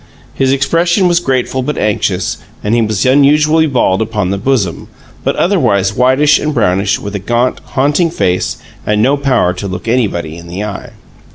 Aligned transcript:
His 0.33 0.51
expression 0.51 1.07
was 1.07 1.19
grateful 1.19 1.61
but 1.61 1.77
anxious, 1.77 2.37
and 2.63 2.73
he 2.73 2.81
was 2.81 3.05
unusually 3.05 3.67
bald 3.67 4.01
upon 4.01 4.31
the 4.31 4.39
bosom, 4.39 4.87
but 5.23 5.35
otherwise 5.35 5.93
whitish 5.95 6.39
and 6.39 6.55
brownish, 6.55 6.97
with 6.97 7.13
a 7.13 7.19
gaunt, 7.19 7.59
haunting 7.75 8.09
face 8.09 8.57
and 8.83 9.03
no 9.03 9.15
power 9.15 9.53
to 9.53 9.67
look 9.67 9.87
anybody 9.87 10.37
in 10.37 10.47
the 10.47 10.63
eye. 10.63 10.93